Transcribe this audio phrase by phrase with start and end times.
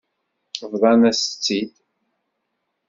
[0.71, 1.73] Bḍan-as-tt-id.